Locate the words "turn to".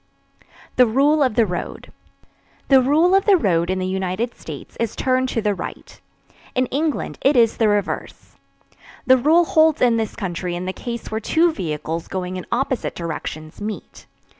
4.95-5.43